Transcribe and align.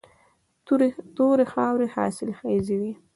تورې 1.15 1.45
خاورې 1.51 1.87
حاصلخیزې 1.93 2.75
وي. 2.81 2.93